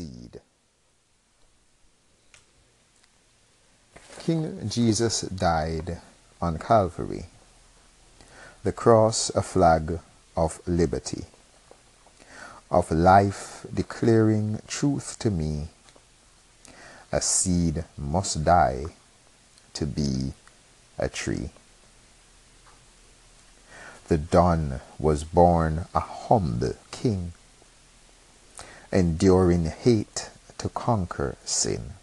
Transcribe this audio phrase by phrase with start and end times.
[0.00, 0.40] seed.
[4.20, 5.98] King Jesus died
[6.40, 7.26] on Calvary,
[8.62, 9.98] the cross a flag
[10.36, 11.24] of liberty,
[12.70, 15.68] of life declaring truth to me.
[17.12, 18.84] A seed must die
[19.74, 20.32] to be
[20.96, 21.50] a tree.
[24.08, 27.32] The Don was born a humble king,
[28.92, 31.94] enduring hate to conquer sin.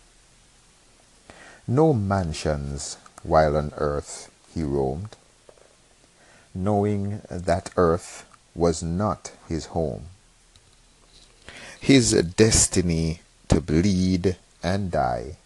[1.68, 5.16] No mansions while on earth he roamed,
[6.56, 10.06] knowing that earth was not his home.
[11.80, 15.38] His destiny to bleed and die,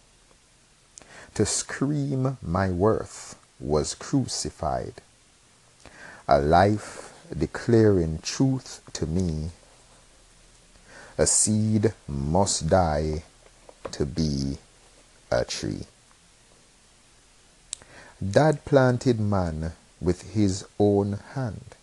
[1.34, 4.94] to scream my worth was crucified,
[6.26, 9.50] a life declaring truth to me.
[11.18, 13.22] A seed must die
[13.90, 14.56] to be
[15.30, 15.84] a tree.
[18.30, 21.74] Dad planted man with his own hand,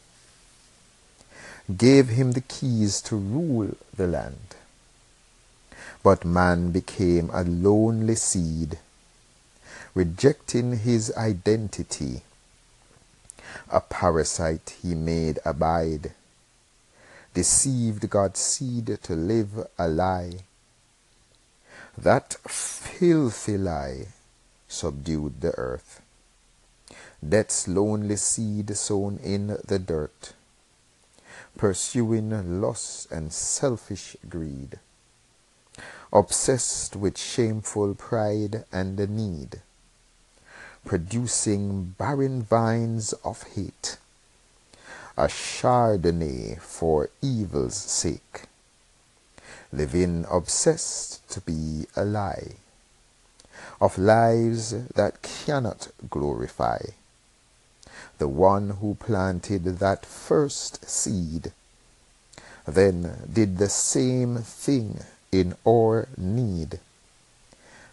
[1.76, 4.56] gave him the keys to rule the land.
[6.02, 8.80] But man became a lonely seed,
[9.94, 12.22] rejecting his identity.
[13.70, 16.14] A parasite he made abide,
[17.34, 20.46] deceived God's seed to live a lie.
[21.98, 24.08] That filthy lie
[24.68, 26.02] subdued the earth.
[27.28, 30.34] Death's lonely seed sown in the dirt,
[31.58, 34.80] pursuing lust and selfish greed,
[36.14, 39.62] obsessed with shameful pride and need,
[40.86, 43.98] producing barren vines of hate,
[45.20, 48.44] a chardonnay for evil's sake,
[49.74, 52.54] living obsessed to be a lie,
[53.82, 56.80] of lives that cannot glorify
[58.18, 61.52] the one who planted that first seed,
[62.66, 65.00] then did the same thing
[65.34, 66.80] in our need,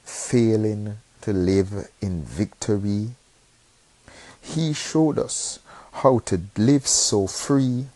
[0.04, 3.08] failing to live in victory.
[4.40, 5.58] He showed us
[6.02, 7.86] how to live so free.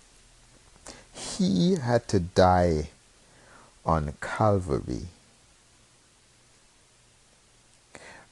[1.13, 2.89] He had to die
[3.85, 5.09] on Calvary.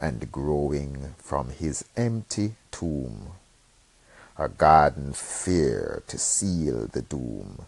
[0.01, 3.33] And growing from his empty tomb
[4.39, 7.67] a garden fair to seal the doom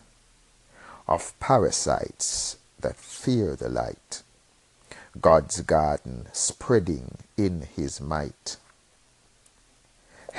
[1.07, 4.23] of parasites that fear the light,
[5.21, 8.57] God's garden spreading in his might.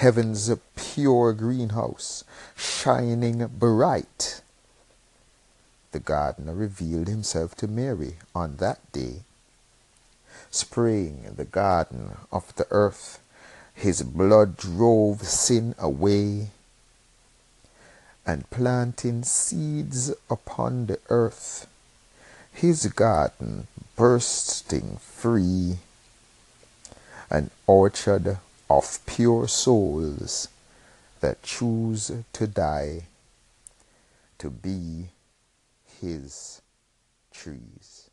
[0.01, 2.23] Heaven's pure greenhouse
[2.55, 4.41] shining bright.
[5.91, 9.17] The gardener revealed himself to Mary on that day,
[10.49, 13.19] spraying the garden of the earth
[13.75, 16.49] his blood drove sin away,
[18.25, 21.67] and planting seeds upon the earth,
[22.51, 25.77] his garden bursting free,
[27.29, 28.39] an orchard
[28.77, 30.47] of pure souls
[31.19, 33.03] that choose to die
[34.37, 35.09] to be
[35.99, 36.61] his
[37.33, 38.10] trees.